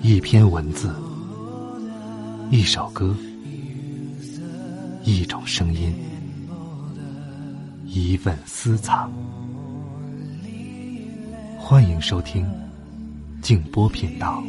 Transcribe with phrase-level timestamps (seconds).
[0.00, 0.94] 一篇文字，
[2.52, 3.14] 一首歌，
[5.02, 5.92] 一种声音，
[7.84, 9.12] 一份私藏。
[11.58, 12.48] 欢迎收听
[13.42, 14.42] 静波频道。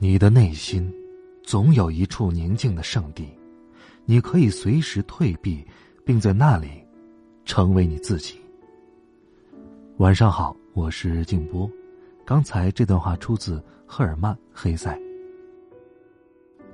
[0.00, 0.92] 你的内心，
[1.44, 3.37] 总有一处宁静的圣地。
[4.10, 5.62] 你可以随时退避，
[6.02, 6.82] 并在那里
[7.44, 8.40] 成为你自己。
[9.98, 11.70] 晚上好，我是静波。
[12.24, 14.98] 刚才这段话出自赫尔曼·黑塞。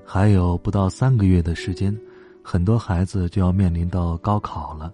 [0.05, 1.92] 还有不到三个月的时间，
[2.41, 4.92] 很多孩子就要面临到高考了。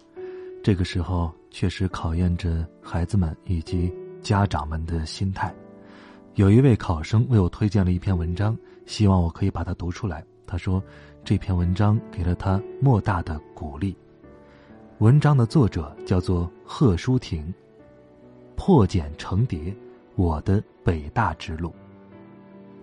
[0.65, 5.55] 这个时候确实考验着孩子们以及家长们的心态。
[6.37, 10.25] 有一位考生为我推荐了一篇文章，希望我可以把它读出来。
[10.51, 10.83] 他说。
[11.23, 13.95] 这篇文章给了他莫大的鼓励。
[15.01, 17.53] 文章的作者叫做贺淑婷。
[18.57, 19.77] 破茧成蝶，
[20.17, 21.75] 我的北大之路。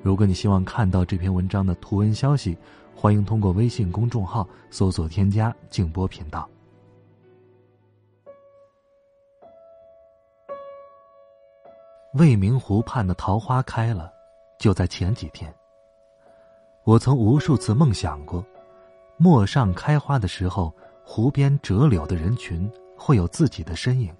[0.03, 2.55] 如果你希望看到这篇文章的图文消息，
[2.95, 6.47] 欢迎通过微信公众号搜索添加“静波频道”。
[12.13, 14.13] 未名湖畔的桃花开了，
[14.59, 15.53] 就在前几天。
[16.87, 18.41] 我曾无数次梦想过，
[19.17, 24.15] 陌上开花的时候，湖边折柳的人群会有自己的身影。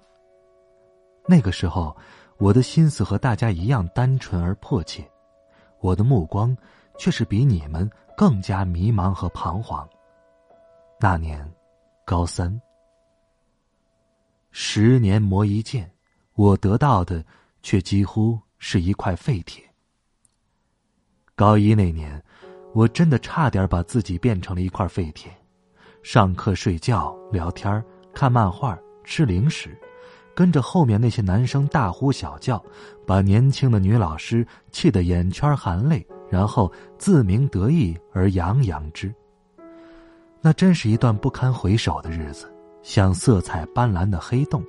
[1.26, 1.96] 那个时候，
[2.36, 5.02] 我的心思和大家一样单纯而迫切，
[5.80, 6.54] 我的目光
[6.98, 9.88] 却是比你们更加迷茫和彷徨。
[11.00, 11.50] 那年，
[12.04, 12.60] 高三，
[14.50, 15.90] 十年磨一剑，
[16.34, 17.24] 我得到的
[17.62, 19.64] 却几乎是一块废铁。
[21.34, 22.22] 高一那年。
[22.78, 25.32] 我真的差点把自己变成了一块废铁，
[26.00, 27.84] 上课睡觉、聊天、
[28.14, 29.76] 看漫画、吃零食，
[30.32, 32.64] 跟着后面那些男生大呼小叫，
[33.04, 39.12] 把年轻的女老师气得眼圈含泪，然后自鸣得意而洋洋之。
[40.40, 42.48] 那真是一段不堪回首的日子，
[42.84, 44.62] 像色彩斑斓的黑洞，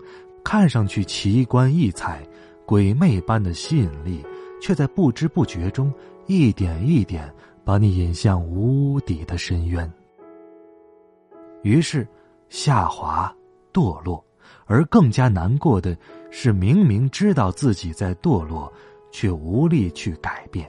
[0.44, 2.28] 看上去奇观异彩、
[2.66, 4.26] 鬼魅般的吸引力，
[4.60, 5.94] 却在不知不觉中
[6.26, 7.32] 一点一点。
[7.70, 9.88] 把你引向无底的深渊。
[11.62, 12.08] 于是，
[12.50, 13.32] 下滑、
[13.72, 14.26] 堕落，
[14.66, 15.96] 而更加难过的
[16.32, 18.74] 是，明明知道自己在堕落，
[19.12, 20.68] 却无力去改变。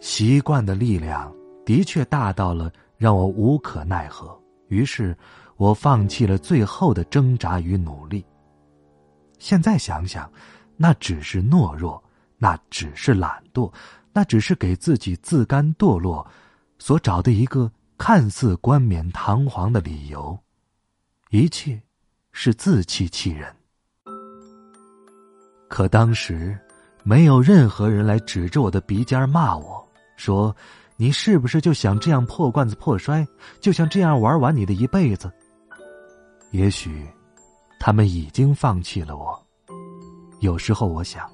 [0.00, 1.32] 习惯的力量
[1.64, 4.36] 的确大到了让我无可奈何，
[4.66, 5.16] 于是
[5.56, 8.26] 我放弃了最后的挣扎与努力。
[9.38, 10.28] 现在想想，
[10.76, 12.02] 那只是懦弱，
[12.38, 13.72] 那只是懒惰。
[14.18, 16.28] 那只是给自己自甘堕落，
[16.80, 20.36] 所找的一个看似冠冕堂皇的理由，
[21.30, 21.80] 一切
[22.32, 23.54] 是自欺欺人。
[25.68, 26.58] 可当时，
[27.04, 30.52] 没有任何人来指着我的鼻尖骂我说
[30.98, 33.24] ：“你是不是就想这样破罐子破摔，
[33.60, 35.32] 就像这样玩完你的一辈子？”
[36.50, 37.06] 也许，
[37.78, 39.46] 他们已经放弃了我。
[40.40, 41.30] 有时候我想，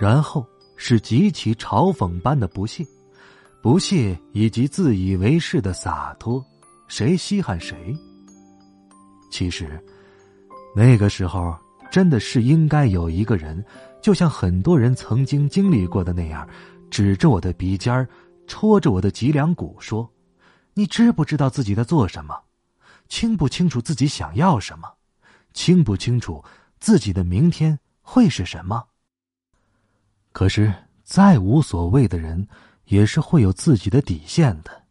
[0.00, 0.42] 然后。
[0.76, 2.84] 是极其嘲讽般的不屑，
[3.62, 6.44] 不屑以及自以为是的洒脱，
[6.88, 7.96] 谁稀罕谁？
[9.30, 9.82] 其实，
[10.74, 11.56] 那个时候
[11.90, 13.64] 真的是应该有一个人，
[14.02, 16.48] 就像很多人曾经经历过的那样，
[16.90, 18.06] 指着我的鼻尖，
[18.46, 20.08] 戳着我的脊梁骨，说
[20.74, 22.38] ：“你知不知道自己在做什么？
[23.08, 24.88] 清不清楚自己想要什么？
[25.52, 26.44] 清不清楚
[26.78, 28.84] 自己的明天会是什么？”
[30.34, 30.74] 可是，
[31.04, 32.48] 再无所谓的人，
[32.86, 34.82] 也是会有自己的底线的。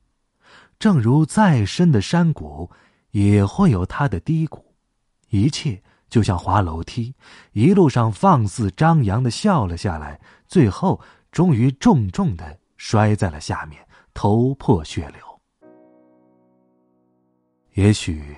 [0.79, 2.71] 正如再深的山谷，
[3.11, 4.73] 也会有它的低谷。
[5.31, 7.13] 一切就像滑楼梯，
[7.51, 10.17] 一路上放肆张扬的笑了下来，
[10.47, 15.41] 最后终于重重的摔在了下面，头破血流。
[17.73, 18.33] 也许，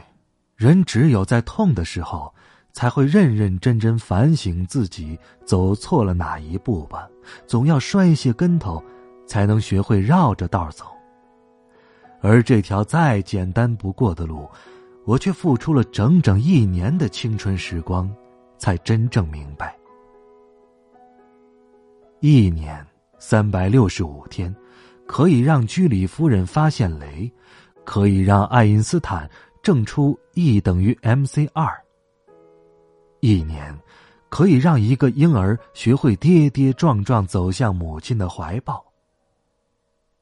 [0.56, 2.34] 人只有在痛的时候。
[2.76, 7.10] 才会认认真真反省自己走错了哪一步吧，
[7.48, 8.84] 总要摔一些跟头，
[9.26, 10.86] 才能学会绕着道走。
[12.20, 14.46] 而这条再简单不过的路，
[15.06, 18.14] 我却付出了整整一年的青春时光，
[18.58, 19.74] 才真正明白。
[22.20, 22.86] 一年
[23.20, 24.54] 三百六十五天，
[25.08, 27.32] 可以让居里夫人发现雷，
[27.86, 29.30] 可以让爱因斯坦
[29.64, 31.85] 证出 E 等于 mc 二。
[33.26, 33.76] 一年，
[34.30, 38.86] 可以让一个婴儿学会跌跌撞撞走向母亲的怀抱。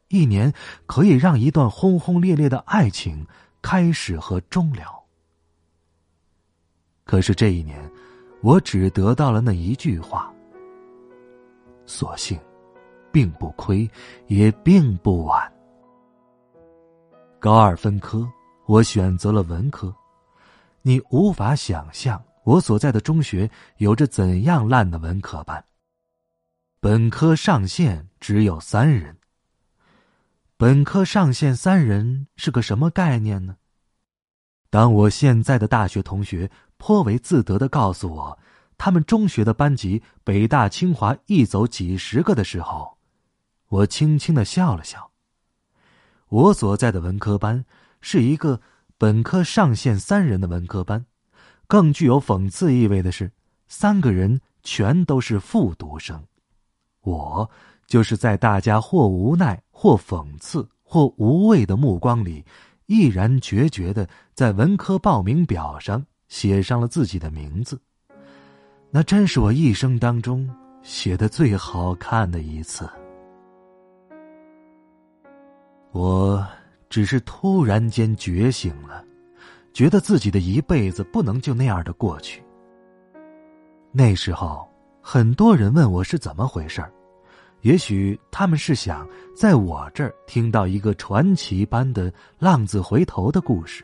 [0.07, 0.53] 一年
[0.85, 3.27] 可以让一段轰轰烈烈的爱情
[3.61, 5.03] 开始和终了。
[7.03, 7.91] 可是这一年，
[8.41, 10.33] 我只得到了那一句话。
[11.85, 12.39] 所幸，
[13.11, 13.89] 并不亏，
[14.27, 15.51] 也并不晚。
[17.37, 18.25] 高二分科，
[18.65, 19.93] 我选择了文科。
[20.81, 25.63] 你无法想象我所在的中学有着怎样烂的文科班。
[26.79, 29.17] 本科上线只有三人。
[30.57, 33.57] 本科上线三人是个什么概念呢？
[34.69, 38.39] 当我现在的大学同学颇为自得的告诉我。
[38.75, 42.97] 他们中学的班级，北大、清华一走几十个的时候，
[43.69, 45.11] 我轻轻的笑了笑。
[46.27, 47.63] 我所在的文科班
[48.01, 48.59] 是一个
[48.97, 51.05] 本科上线三人的文科班，
[51.67, 53.31] 更具有讽刺意味的是，
[53.67, 56.21] 三个人全都是复读生。
[57.01, 57.49] 我
[57.87, 62.45] 就是在大家或无奈、或讽刺、或无畏的目光里，
[62.85, 67.79] 毅然决绝的在文科报名表上写上了自己的名字。
[68.89, 70.49] 那真是我一生当中
[70.81, 72.87] 写的最好看的一次。
[75.91, 76.45] 我
[76.89, 79.03] 只是突然间觉醒了，
[79.73, 82.43] 觉得自己的一辈子不能就那样的过去。
[83.91, 84.67] 那时候，
[85.01, 86.91] 很多人问我是怎么回事儿，
[87.61, 93.83] 也许他们是想在我这儿听到一个传奇般的浪子回头的故事，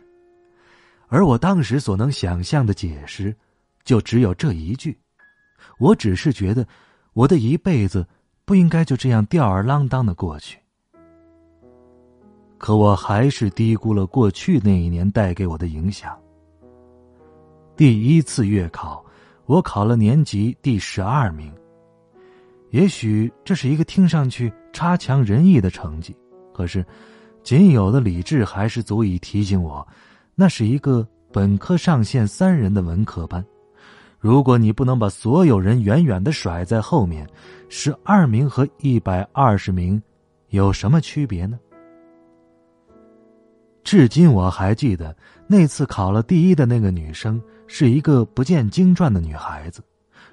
[1.07, 3.35] 而我当时所能想象的解释。
[3.85, 4.95] 就只有这一句，
[5.79, 6.67] 我只是觉得，
[7.13, 8.05] 我的一辈子
[8.45, 10.58] 不应该就这样吊儿郎当的过去。
[12.59, 16.15] 可我还是低估了过去那一年带给我的影响。
[17.75, 19.03] 第一次月考，
[19.45, 21.51] 我考了年级第十二名。
[22.71, 26.13] 也许这是一个听上去差强人意的成绩，
[26.53, 26.85] 可是，
[27.41, 29.87] 仅有的理智还是足以提醒我，
[30.35, 33.43] 那是一个本科上线三人的文科班。
[34.19, 37.25] 如果你不能把所有人远远的甩在后面，
[37.69, 39.99] 十二名和一百二十名
[40.49, 41.57] 有什么区别呢？
[43.89, 45.15] 至今我还记得
[45.47, 49.83] 那次考了第一的那个女生是一个不见经传的女孩子，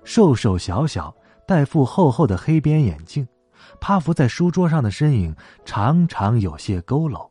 [0.04, 1.16] 瘦瘦小小，
[1.48, 3.26] 戴副厚厚的黑边眼镜，
[3.80, 7.26] 趴伏在书桌上的身影常常有些佝偻，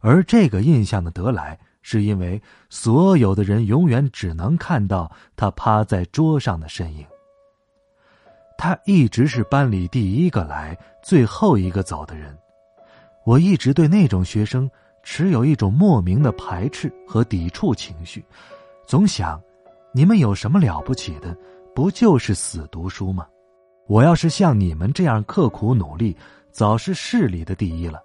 [0.00, 1.56] 而这个印象的得来。
[1.82, 7.06] 是因为所有的人永远只能看到他趴在桌上的身影。
[8.58, 12.36] 他一直是班里第一个来、最后一个走的人。
[13.24, 14.68] 我一直对那种学生
[15.02, 18.24] 持有一种莫名的排斥和抵触情绪，
[18.86, 19.40] 总想：
[19.92, 21.36] 你们有什么了不起的？
[21.74, 23.26] 不就是死读书吗？
[23.86, 26.16] 我要是像你们这样刻苦努力，
[26.50, 28.00] 早是市里的第一了。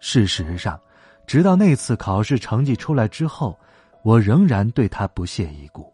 [0.00, 0.80] 事实上。
[1.24, 3.56] 直到那次考试成绩出来之后，
[4.02, 5.90] 我仍然对他不屑一顾。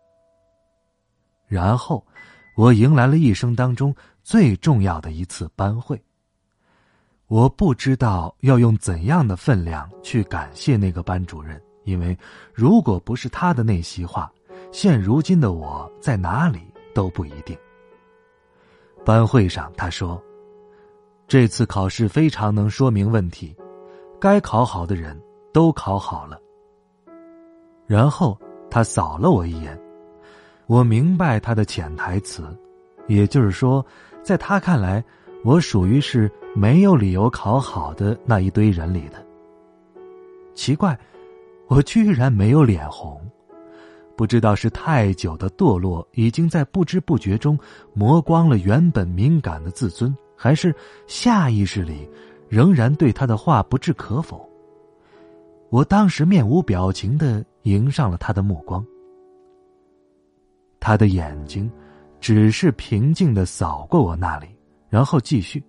[1.47, 2.05] 然后，
[2.57, 6.03] 我迎来了一生当中最重要的一次班会。
[7.29, 12.17] 我不知道要用怎样的分量去感谢那个班主任，因为
[12.55, 14.33] 如果不是他的那席话，
[14.73, 16.61] 现如今的我在哪里
[16.95, 17.55] 都不一定。
[19.05, 20.21] 班会上，他说
[21.29, 23.55] ：“这次考试非常能说明问题。”
[24.19, 25.17] 该考好的人
[25.53, 26.41] 都考好了。
[27.87, 28.37] 然后
[28.71, 29.79] 他扫了我一眼，
[30.67, 32.43] 我明白他的潜台词，
[33.07, 33.85] 也就是说，
[34.23, 35.05] 在他看来，
[35.45, 39.25] 我属于是没有理由考好的那一堆人里的。
[40.55, 40.99] 奇怪，
[41.69, 43.21] 我居然没有脸红，
[44.17, 47.59] 不知道是太久的堕落已经在不知不觉中
[47.95, 50.75] 磨光了原本敏感的自尊，还是
[51.07, 52.09] 下意识里。
[52.49, 54.49] 仍然对他的话不置可否。
[55.69, 58.83] 我当时面无表情的迎上了他的目光，
[60.81, 61.71] 他的眼睛
[62.21, 64.47] 只是平静的扫过我那里，
[64.89, 65.63] 然后继续。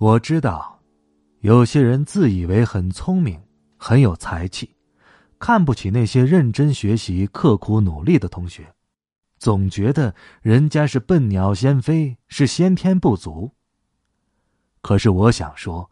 [0.00, 0.80] 我知道，
[1.40, 3.36] 有些人自以为很聪明，
[3.76, 4.72] 很有才气，
[5.40, 8.72] 看不起那些认真学习、刻苦努力的同学，
[9.38, 13.50] 总觉得人家是笨鸟先飞，是先天不足。
[14.82, 15.90] 可是我想说，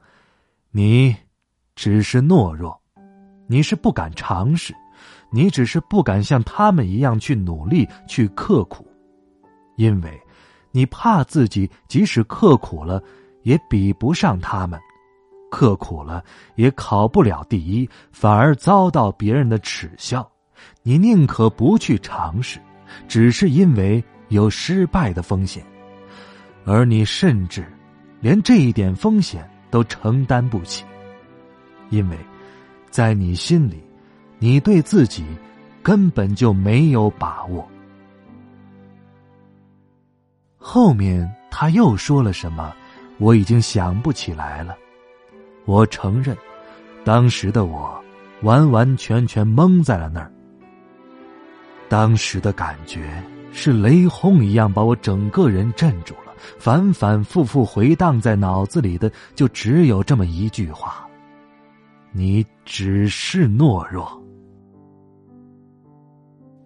[0.70, 1.12] 你
[1.74, 2.80] 只是懦弱，
[3.48, 4.72] 你是不敢尝试，
[5.32, 8.86] 你只是不敢像他们一样去努力、去刻苦，
[9.76, 10.22] 因为，
[10.70, 13.02] 你怕自己即使刻苦了，
[13.46, 14.78] 也比不上他们，
[15.52, 16.22] 刻苦了
[16.56, 20.28] 也考不了第一，反而遭到别人的耻笑，
[20.82, 22.58] 你宁可不去尝试，
[23.06, 25.64] 只是因为有失败的风险，
[26.64, 27.64] 而你甚至。
[28.18, 30.84] 连这一点风险都承担不起，
[31.90, 32.18] 因为，
[32.90, 33.80] 在你心里，
[34.38, 35.24] 你对自己
[35.82, 37.68] 根本就没有把握。
[40.56, 42.74] 后面他又说了什么，
[43.18, 44.76] 我已经想不起来了。
[45.64, 46.36] 我承认，
[47.04, 47.98] 当时的我
[48.42, 50.30] 完完全全懵在了那儿。
[51.88, 56.34] 当时的感觉是雷轰一样，把我整个人震住了。
[56.58, 61.08] 反反复复回荡在脑子里的，就只有这么一句话
[62.12, 64.22] ：“你只是懦弱。”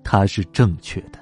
[0.03, 1.20] 他是正确的。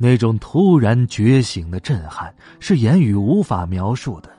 [0.00, 4.30] 那种突然觉醒的震撼是言语无法描述的，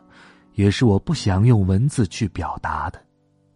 [0.54, 3.06] 也是我不想用文字去表达的。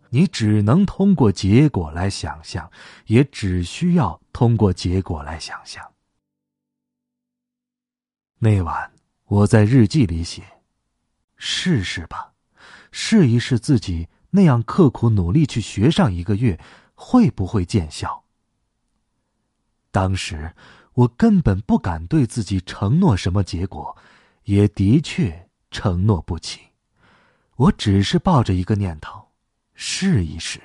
[0.10, 2.70] 你只能通过结果来想象，
[3.06, 5.82] 也只需要通过结果来想象。
[8.38, 8.92] 那晚
[9.28, 10.44] 我在日记里写
[11.38, 12.34] ：“试试吧，
[12.92, 16.60] 试一试自己那样刻苦努力去学上一个月，
[16.96, 18.26] 会不会见效？”
[19.90, 20.54] 当时。
[20.96, 23.96] 我根本不敢对自己承诺什么结果，
[24.44, 25.34] 也的确
[25.72, 26.60] 承诺不起。
[27.56, 29.22] 我只是抱着一个念头，
[29.74, 30.60] 试一试。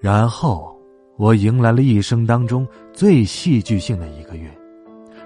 [0.00, 0.78] 然后，
[1.16, 4.48] 我迎来了一生当中最戏剧性的一个月。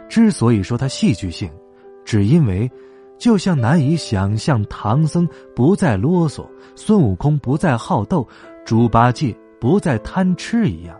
[0.08, 1.52] 之所以说它戏剧性，
[2.04, 2.70] 只因为，
[3.18, 8.26] 就像难以想象唐僧不再啰嗦，孙悟空不再好斗，
[8.64, 10.98] 猪八戒不再贪吃一样。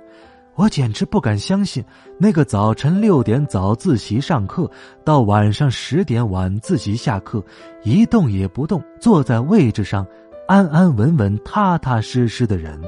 [0.61, 1.83] 我简直不敢相信，
[2.19, 4.71] 那个早晨六点早自习上课，
[5.03, 7.43] 到晚上十点晚自习下课，
[7.83, 10.07] 一动也不动坐在位置上，
[10.47, 12.79] 安安稳稳、踏踏实实的人，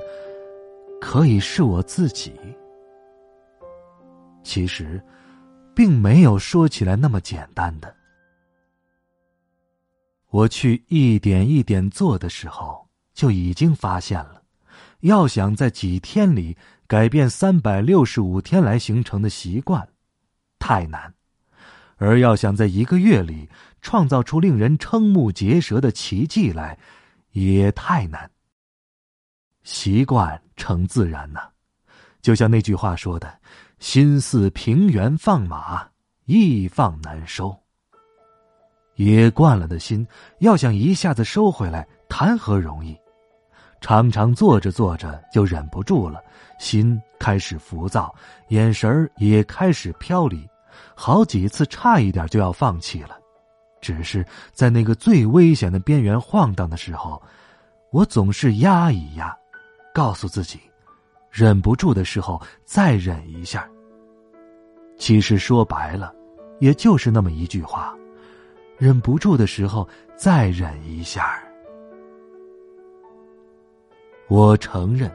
[1.00, 2.34] 可以是我自己。
[4.44, 5.02] 其实，
[5.74, 7.90] 并没有说起来那么简单的。
[10.28, 14.42] 我去一点一点做的时候，就已经发现了，
[15.00, 16.54] 要想在几天里。
[16.86, 19.88] 改变三百六十五天来形成的习惯，
[20.58, 21.10] 太难；
[21.96, 23.48] 而要想在一个月里
[23.80, 26.78] 创造出令人瞠目结舌的奇迹来，
[27.32, 28.30] 也太难。
[29.62, 31.40] 习惯成自然呐，
[32.20, 33.32] 就像那句话说的
[33.78, 35.88] ：“心似平原放马，
[36.24, 37.56] 易放难收。”
[38.96, 40.06] 野惯了的心，
[40.40, 42.94] 要想一下子收回来，谈何容易？
[43.80, 46.22] 常常做着做着就忍不住了，
[46.62, 48.14] 心开始浮躁，
[48.50, 50.48] 眼神也开始飘离，
[50.94, 53.18] 好几次差一点就要放弃了。
[53.80, 57.20] 只是在那个最危险的边缘晃荡的时候，
[57.90, 59.36] 我总是压一压，
[59.92, 60.60] 告诉自己，
[61.32, 63.68] 忍不住的时候再忍一下。
[64.96, 66.14] 其实说白了，
[66.60, 67.92] 也就是那么一句话：
[68.78, 71.42] 忍不住的时候再忍一下。
[74.28, 75.10] 我承认，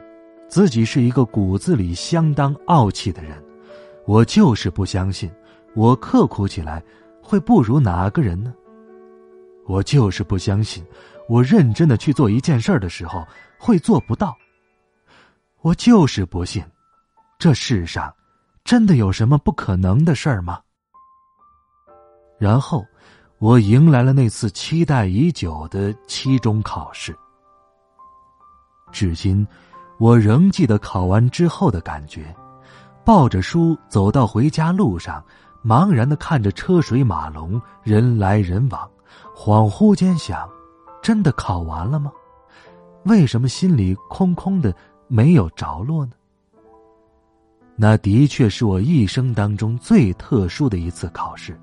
[0.48, 3.42] 自己是一个骨子里相当傲气的人。
[4.06, 5.30] 我就是不相信，
[5.74, 6.82] 我刻苦起来
[7.22, 8.54] 会不如哪个人呢？
[9.66, 10.82] 我就是不相信，
[11.28, 13.26] 我认真的去做一件事的时候
[13.58, 14.34] 会做不到。
[15.60, 16.64] 我就是不信，
[17.38, 18.10] 这世上
[18.64, 20.60] 真的有什么不可能的事儿吗？
[22.38, 22.86] 然后，
[23.38, 27.14] 我迎来了那次期待已久的期中考试。
[28.90, 29.46] 至今，
[29.98, 32.34] 我仍记得考完之后的感觉。
[33.04, 35.24] 抱着书走到回家路上，
[35.64, 38.88] 茫然的看着车水马龙，人来人往，
[39.34, 40.48] 恍惚间想：
[41.02, 42.12] 真的考完了吗？
[43.04, 44.74] 为什么心里空空的，
[45.06, 46.12] 没有着落呢？
[47.74, 51.58] 那的确是我一生当中最特殊的一次考试，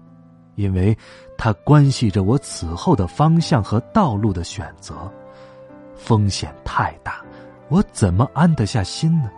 [0.55, 0.97] 因为
[1.37, 4.95] 它关系着我此后的方向和道路的选择。
[5.93, 7.23] 风险太大，
[7.69, 9.29] 我怎么安得下心呢？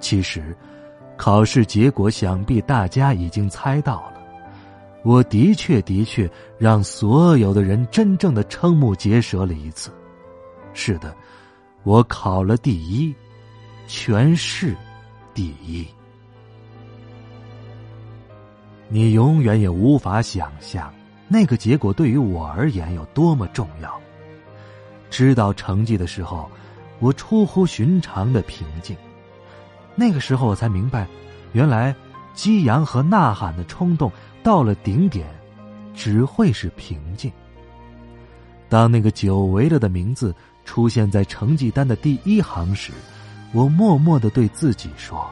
[0.00, 0.56] 其实，
[1.16, 4.20] 考试结果想必大家已经猜到了。
[5.04, 9.92] 我的确的确让所有的人真正的瞠目结舌了一次。
[10.74, 11.14] 是的，
[11.84, 13.14] 我考了第一，
[13.86, 14.76] 全市
[15.32, 15.86] 第一。
[18.88, 20.92] 你永远也无法想象，
[21.28, 24.01] 那个结果对于我而言有多么重要。
[25.12, 26.50] 知道成绩的时候，
[26.98, 28.96] 我出乎寻常的平静。
[29.94, 31.06] 那个时候，我才明白，
[31.52, 31.94] 原来
[32.32, 34.10] 激扬和呐喊的冲动
[34.42, 35.28] 到了顶点，
[35.94, 37.30] 只会是平静。
[38.70, 42.90] 当那个久违了的名字出现在成绩单的第一行时，
[43.52, 45.30] 我默默的对自己说：“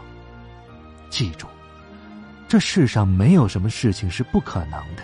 [1.08, 1.46] 记住，
[2.46, 5.02] 这世上没有什么事情是不可能的，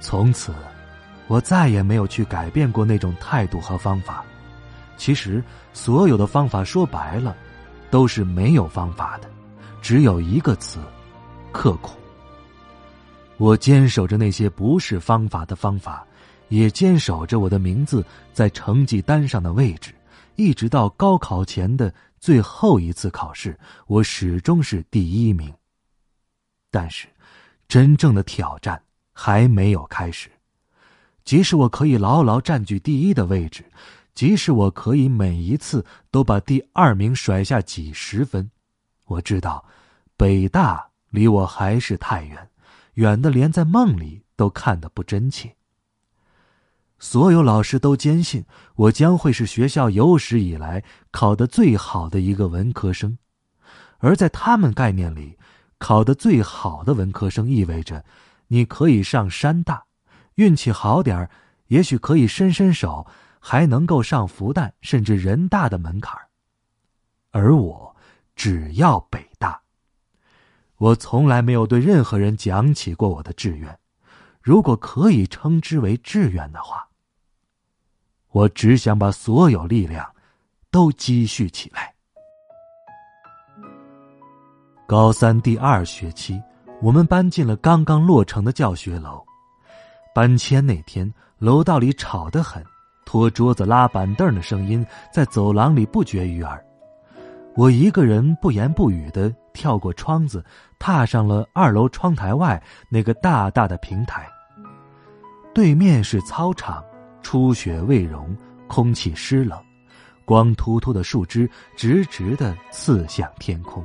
[0.00, 0.54] 从此，
[1.28, 4.24] 我再也没有去改变过那种态度和方法。
[4.96, 5.42] 其实，
[5.72, 7.36] 所有的方法说白了，
[7.90, 9.28] 都是没有方法的，
[9.82, 10.78] 只有一个词：
[11.52, 11.98] 刻苦。
[13.36, 16.06] 我坚守着那些不是方法的方法，
[16.48, 18.02] 也坚守着我的名字
[18.32, 19.94] 在成绩单上的位置，
[20.36, 25.52] 一直到高考前的最后一次考试，我始终是第一名。
[26.70, 27.06] 但是，
[27.68, 28.80] 真正的挑战
[29.12, 30.30] 还没有开始。
[31.26, 33.62] 即使我可以牢牢占据第一的位置。
[34.14, 38.50] 即使我可以每一次都把第二名甩下几十分，
[39.04, 39.62] 我知道，
[40.16, 42.48] 北大离我还是太远，
[42.94, 45.54] 远的连在梦里都看得不真切。
[46.98, 48.42] 所有老师都坚信
[48.74, 53.18] 我将会是学校有史以来考得最好的一个文科生，
[53.98, 55.36] 而在他们概念里，
[55.76, 58.02] 考得最好的文科生意味着
[58.46, 59.84] 你可以上山大，
[60.36, 61.30] 运气好点儿，
[61.66, 63.06] 也许可以伸伸手。
[63.38, 66.18] 还能够上复旦甚至人大的门槛
[67.30, 67.94] 而我
[68.34, 69.62] 只要北大。
[70.78, 73.78] 我从来没有对任何人讲起过我的志愿，
[74.42, 76.88] 如果可以称之为志愿的话。
[78.32, 80.04] 我只想把所有力量
[80.72, 81.94] 都积蓄起来。
[84.88, 86.42] 高三第二学期，
[86.82, 89.24] 我们搬进了刚刚落成的教学楼。
[90.16, 92.64] 搬迁那天，楼道里吵得很。
[93.04, 94.82] 拖桌子、拉板凳的声音
[95.12, 96.58] 在走廊里不绝于耳。
[97.54, 100.42] 我一个人不言不语的跳过窗子，
[100.78, 102.58] 踏上了二楼窗台外
[102.90, 104.26] 那个大大的平台。
[105.54, 106.82] 对面是操场，
[107.20, 108.34] 初雪未融，
[108.68, 109.62] 空气湿冷，
[110.24, 111.46] 光秃秃的树枝
[111.76, 113.84] 直直的刺向天空。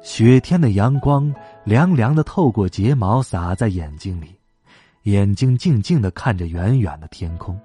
[0.00, 1.30] 雪天的阳光
[1.64, 4.39] 凉凉的透过睫毛洒在眼睛里。
[5.04, 7.58] 眼睛静静的看着远远的天空，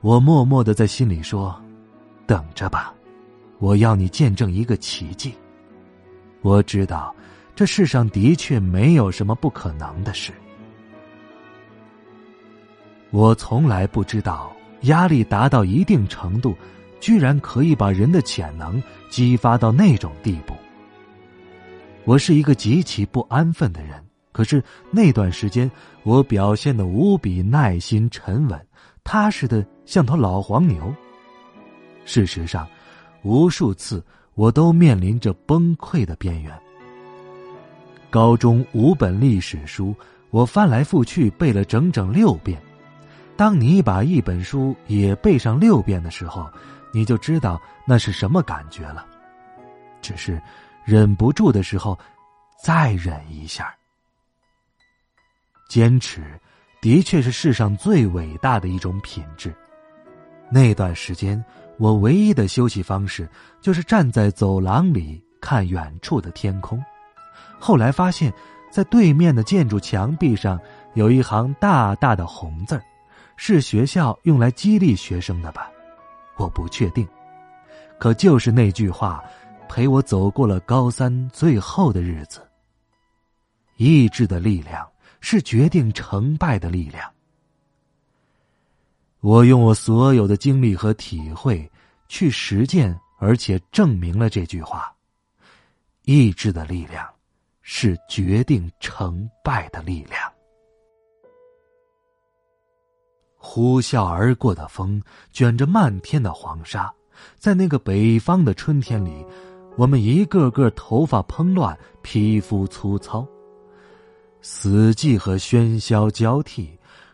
[0.00, 1.54] 我默默的在心里说
[2.26, 2.92] ：“等着吧，
[3.60, 5.32] 我要你见证一个奇迹。”
[6.42, 7.14] 我知道，
[7.54, 10.32] 这世上的确没有什么不可能的事。
[13.10, 16.56] 我从来不知道，压力达到一定程度，
[16.98, 20.54] 居然可以把人的潜能激发到那种地步。
[22.04, 24.04] 我是一个极其不安分的人。
[24.36, 25.70] 可是那段时间，
[26.02, 28.66] 我表现的无比耐心、沉稳、
[29.02, 30.94] 踏实的，像头老黄牛。
[32.04, 32.68] 事实上，
[33.22, 36.52] 无数次我都面临着崩溃的边缘。
[38.10, 39.94] 高中五本历史书，
[40.28, 42.60] 我翻来覆去背了整整六遍。
[43.38, 46.46] 当你把一本书也背上六遍的时候，
[46.92, 49.06] 你就知道那是什么感觉了。
[50.02, 50.38] 只是
[50.84, 51.98] 忍不住的时候，
[52.62, 53.74] 再忍一下。
[55.68, 56.22] 坚持，
[56.80, 59.54] 的确是世上最伟大的一种品质。
[60.50, 61.42] 那段时间，
[61.78, 63.28] 我唯一的休息方式
[63.60, 66.82] 就是站在走廊里看远处的天空。
[67.58, 68.32] 后来发现，
[68.70, 70.60] 在对面的建筑墙壁上
[70.94, 72.82] 有一行大大的红字儿，
[73.36, 75.68] 是学校用来激励学生的吧？
[76.36, 77.06] 我不确定。
[77.98, 79.24] 可就是那句话，
[79.68, 82.40] 陪我走过了高三最后的日子。
[83.76, 84.86] 意志的力量。
[85.28, 87.12] 是决定成败的力量。
[89.18, 91.68] 我用我所有的经历和体会
[92.06, 94.94] 去实践，而且证明了这句话：
[96.04, 97.04] 意志的力量
[97.62, 100.32] 是决定成败的力量。
[103.36, 106.94] 呼啸而过的风卷着漫天的黄沙，
[107.36, 109.26] 在那个北方的春天里，
[109.76, 113.26] 我们一个个头发蓬乱，皮肤粗糙。
[114.48, 116.70] 死寂和喧嚣交替，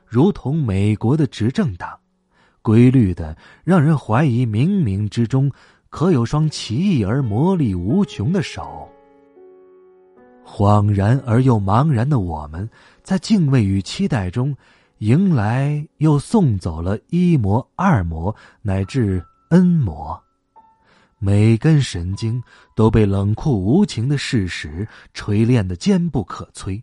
[0.06, 1.98] 如同美国的执政党，
[2.60, 5.50] 规律的让人怀疑冥冥之中
[5.88, 8.86] 可有双奇异而魔力无穷的手。
[10.44, 12.68] 恍然而又茫然的我们，
[13.02, 14.54] 在敬畏与期待中，
[14.98, 20.22] 迎来又送走了一魔、二魔乃至 N 魔，
[21.18, 22.42] 每根神经
[22.76, 26.82] 都被冷酷无情的事实锤炼的坚不可摧。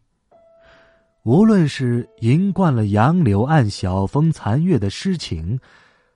[1.30, 5.60] 无论是吟惯了杨柳岸晓风残月的诗情，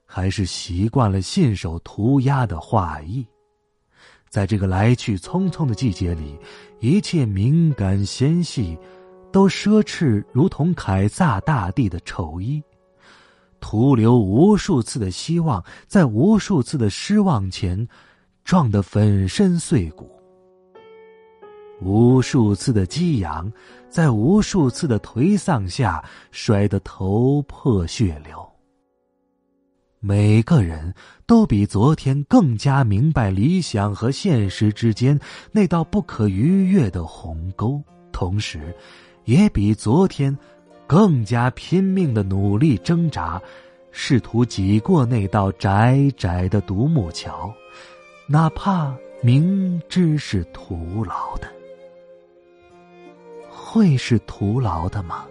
[0.08, 3.24] 还是习惯了信手涂鸦的画意，
[4.28, 6.36] 在这个来去匆匆的季节里，
[6.80, 8.76] 一切敏感纤细，
[9.32, 12.60] 都奢侈如同凯撒大帝的丑衣，
[13.60, 17.88] 徒留无数次的希望，在无数次的失望前，
[18.44, 20.10] 撞得粉身碎骨。
[21.82, 23.52] 无数次的激扬，
[23.94, 28.44] 在无数次的颓丧下，摔得头破血流。
[30.00, 30.92] 每个人
[31.28, 35.18] 都比昨天更加明白理想和现实之间
[35.52, 37.80] 那道不可逾越的鸿沟，
[38.12, 38.76] 同时，
[39.26, 40.36] 也比昨天
[40.88, 43.40] 更加拼命的努力挣扎，
[43.92, 47.54] 试图挤过那道窄窄的独木桥，
[48.26, 51.48] 哪怕明知是徒劳的。
[53.74, 55.26] 会是徒劳的吗？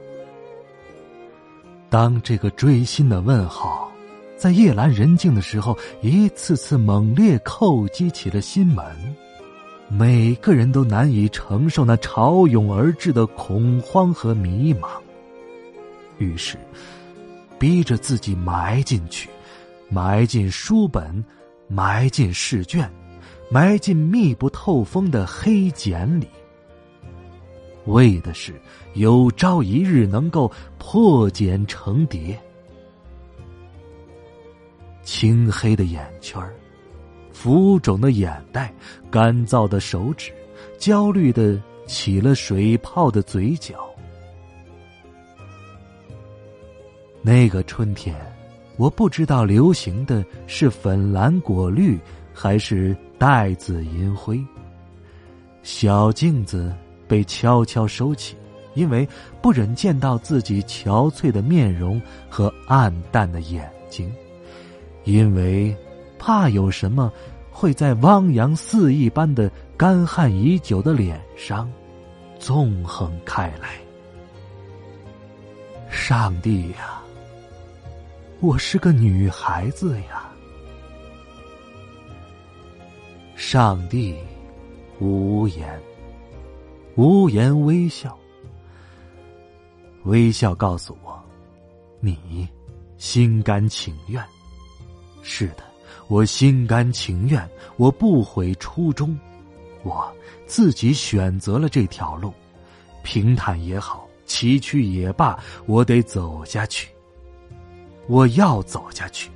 [1.88, 3.88] 当这个锥心的问号
[4.36, 8.84] 在夜阑人静的时候，一次次猛烈叩击起了心门，
[9.88, 14.88] 每个人都难以承受那潮涌而至的恐慌和迷茫，
[16.18, 16.58] 于是
[17.60, 19.30] 逼着自己埋进去，
[19.88, 21.24] 埋进书本，
[21.68, 22.90] 埋进试卷，
[23.48, 26.26] 埋进密不透风的黑茧里。
[27.86, 28.54] 为的是
[28.94, 32.38] 有朝一日能够破茧成蝶。
[35.02, 36.40] 青黑的眼圈
[37.32, 38.72] 浮肿的眼袋，
[39.10, 40.32] 干燥的手指，
[40.78, 43.74] 焦虑的起了水泡的嘴角。
[47.20, 48.14] 那个春天，
[48.76, 51.98] 我不知道流行的是粉蓝果绿，
[52.32, 54.40] 还是带紫银灰。
[55.62, 56.72] 小镜子。
[57.12, 58.34] 被悄悄收起，
[58.72, 59.06] 因为
[59.42, 64.10] 不忍见到自己憔悴的面容和暗淡的眼睛，
[65.04, 65.76] 因为
[66.18, 67.12] 怕有什么
[67.50, 71.70] 会在汪洋肆意般的干旱已久的脸上
[72.38, 73.76] 纵横开来。
[75.90, 77.02] 上帝呀，
[78.40, 80.32] 我是个女孩子呀！
[83.36, 84.16] 上帝
[84.98, 85.78] 无言。
[86.94, 88.16] 无言微笑，
[90.04, 91.18] 微笑告诉我，
[92.00, 92.46] 你
[92.98, 94.22] 心甘情愿。
[95.22, 95.64] 是的，
[96.08, 99.18] 我心甘情愿，我不悔初衷，
[99.82, 100.12] 我
[100.46, 102.32] 自己选择了这条路，
[103.02, 106.88] 平坦也好，崎岖也罢，我得走下去。
[108.06, 109.30] 我要走下去，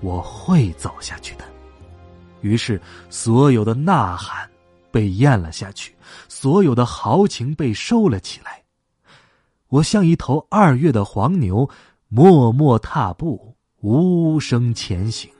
[0.00, 1.44] 我会走下去的。
[2.40, 4.48] 于是，所有的呐喊。
[4.90, 5.94] 被咽了下去，
[6.28, 8.62] 所有的豪情被收了起来。
[9.68, 11.68] 我像一头二月的黄牛，
[12.08, 15.30] 默默踏步，无声前行。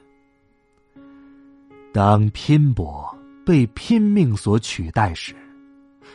[1.95, 5.35] 当拼搏被拼命所取代时，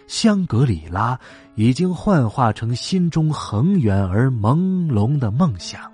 [0.05, 1.19] 香格里拉
[1.55, 5.91] 已经幻化成心中恒远而朦胧的梦想，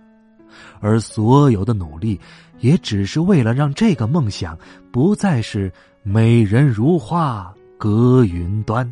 [0.81, 2.19] 而所有的努力，
[2.59, 4.57] 也只是为了让这个梦想
[4.91, 5.71] 不再是。
[6.03, 8.89] 美人如花隔云端。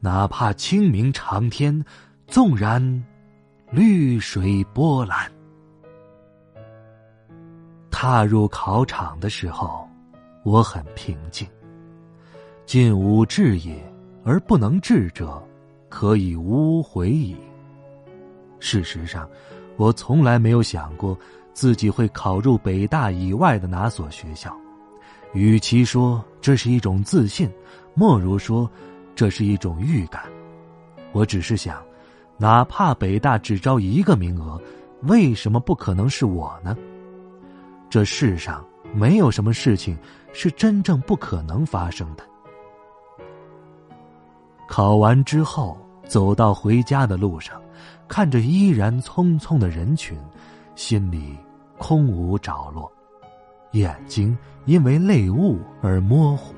[0.00, 1.84] 哪怕清明长天，
[2.26, 3.04] 纵然
[3.70, 5.30] 绿水波澜。
[7.90, 9.88] 踏入考场的时候，
[10.44, 11.46] 我很平静。
[12.64, 13.74] 进吾志也，
[14.24, 15.42] 而不能志者，
[15.88, 17.36] 可以无悔矣。
[18.60, 19.28] 事实上，
[19.76, 21.18] 我从来没有想过
[21.52, 24.56] 自己会考入北大以外的哪所学校。
[25.32, 27.50] 与其说这是一种自信，
[27.94, 28.70] 莫如说
[29.14, 30.22] 这是一种预感。
[31.12, 31.82] 我只是想，
[32.36, 34.60] 哪怕北大只招一个名额，
[35.02, 36.76] 为什么不可能是我呢？
[37.90, 39.96] 这世上没有什么事情
[40.32, 42.24] 是真正不可能发生的。
[44.66, 47.60] 考完之后，走到回家的路上，
[48.06, 50.18] 看着依然匆匆的人群，
[50.74, 51.36] 心里
[51.78, 52.90] 空无着落。
[53.78, 54.36] 眼睛
[54.66, 56.54] 因为泪雾而模糊，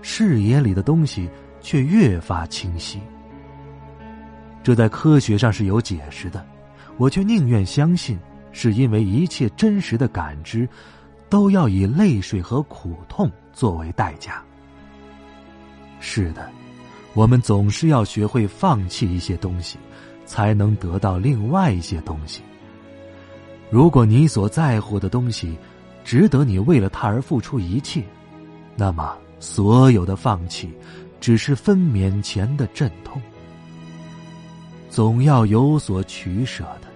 [0.00, 1.28] 视野里的东西
[1.60, 3.00] 却越发清晰。
[4.62, 6.44] 这在科学上是有解释的，
[6.96, 8.18] 我却宁愿相信，
[8.52, 10.68] 是因为一切真实的感知，
[11.28, 14.42] 都要以泪水和苦痛作为代价。
[15.98, 16.50] 是的，
[17.14, 19.78] 我们总是要学会放弃一些东西，
[20.24, 22.42] 才能得到另外一些东西。
[23.70, 25.56] 如果你所在乎的东西，
[26.10, 28.02] 值得你为了他而付出一切，
[28.74, 30.68] 那么所有的放弃，
[31.20, 33.22] 只是分娩前的阵痛。
[34.88, 36.88] 总要有所取舍的。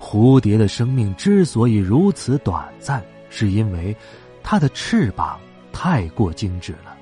[0.00, 3.96] 蝴蝶的生命之所以如此短暂，是因为
[4.42, 5.38] 它的翅膀
[5.72, 6.92] 太过精致了。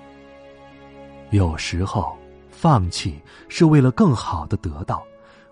[1.31, 2.15] 有时候，
[2.51, 3.19] 放弃
[3.49, 5.03] 是为了更好的得到，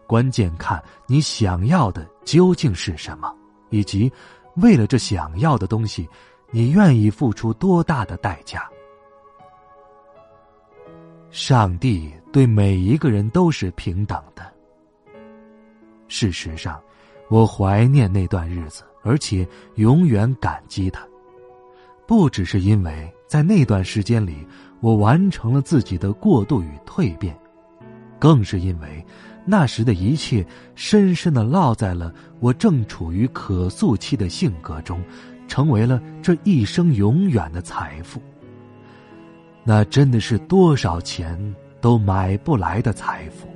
[0.07, 3.35] 关键看你想要的究竟是什么，
[3.71, 4.13] 以及。
[4.61, 6.09] 为了这想要的东西，
[6.51, 8.69] 你愿意付出多大的代价？
[11.31, 14.43] 上帝对每一个人都是平等的。
[16.09, 16.81] 事实上，
[17.29, 19.47] 我怀念那段日子，而且
[19.77, 21.07] 永远感激他。
[22.07, 24.45] 不只是因为在那段时间里，
[24.81, 27.39] 我完成了自己的过渡与蜕变，
[28.19, 29.07] 更是因为
[29.51, 35.03] 那时的一切深深的烙在了我正处于可塑期的性格中，
[35.49, 38.23] 成为了这一生永远的财富。
[39.65, 41.37] 那真的是多少钱
[41.81, 43.49] 都买不来的财富。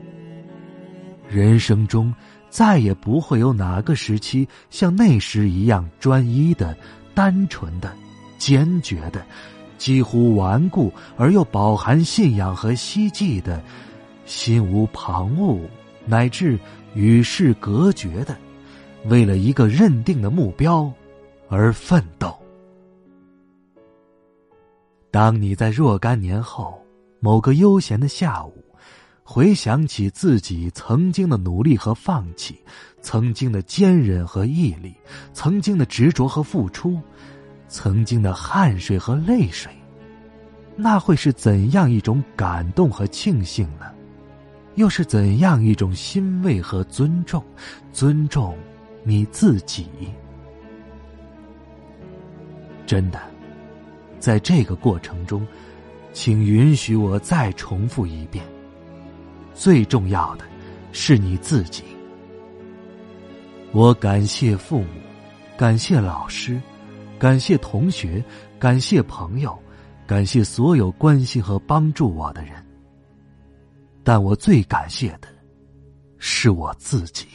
[1.29, 2.13] 人生中
[2.51, 6.77] 再也不会有哪个时期像那时一样专一的、
[7.15, 7.93] 单纯的。
[8.37, 9.25] 坚决的，
[9.79, 13.63] 几乎顽固而又饱含信仰和希冀的，
[14.27, 15.61] 心无旁骛
[16.07, 16.59] 乃至
[16.95, 18.37] 与世隔绝的，
[19.07, 20.93] 为了一个认定的目标
[21.49, 22.37] 而奋斗。
[25.11, 26.81] 当你在若干年后
[27.21, 28.65] 某个悠闲的下午，
[29.23, 32.61] 回想起自己曾经的努力和放弃，
[33.01, 34.95] 曾经的坚韧和毅力，
[35.33, 37.01] 曾经的执着和付出。
[37.67, 39.73] 曾经的汗水和泪水，
[40.77, 43.94] 那会是怎样一种感动和庆幸呢？
[44.77, 47.43] 又是怎样一种欣慰和尊重？
[47.93, 48.57] 尊重
[49.03, 49.87] 你自己。
[52.87, 53.21] 真的，
[54.19, 55.47] 在这个过程中，
[56.13, 58.45] 请允许我再重复一遍：
[59.55, 60.45] 最重要的
[60.93, 61.83] 是你自己。
[63.73, 64.89] 我感谢父母，
[65.57, 66.61] 感谢老师。
[67.17, 68.23] 感谢同学，
[68.59, 69.57] 感谢朋友，
[70.07, 72.64] 感谢所有关心和帮助我的人。
[74.05, 75.29] 但我最感谢的，
[76.19, 77.27] 是我自己。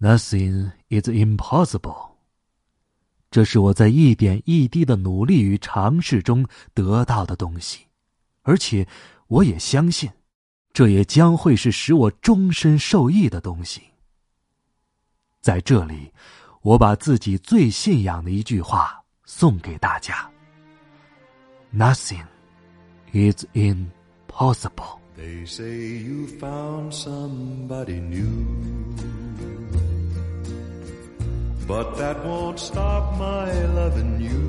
[0.00, 2.10] Nothing is impossible。
[3.30, 7.86] 这是我在一点一滴的努力与尝试中得到的东西，
[8.42, 8.86] 而且
[9.28, 10.10] 我也相信，
[10.72, 13.82] 这也将会是使我终身受益的东西。
[15.40, 16.12] 在这里。
[16.62, 20.30] 我把自己最信仰的一句话送给大家
[21.74, 22.26] ：“Nothing
[23.14, 23.46] is
[24.40, 25.76] impossible。” They say
[26.08, 28.46] you found somebody new,
[31.66, 34.48] but that won't stop my loving you.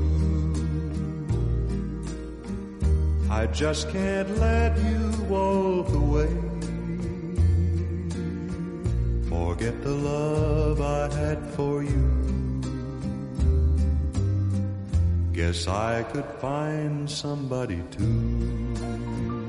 [3.29, 6.31] I just can't let you walk away.
[9.31, 12.07] forget the love I had for you.
[15.33, 19.40] Guess I could find somebody too.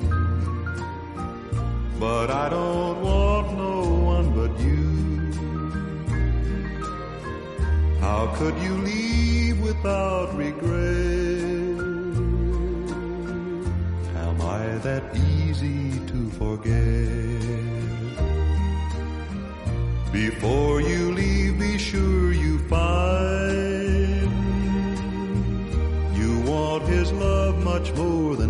[2.02, 3.80] But I don't want no
[4.14, 4.88] one but you.
[8.00, 11.78] How could you leave without regret?
[14.26, 17.38] Am I that easy to forget?
[20.12, 24.28] Before you leave, be sure you find
[26.20, 28.41] you want his love much more than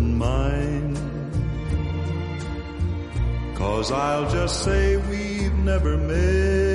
[3.63, 6.72] Cause I'll just say we've never met.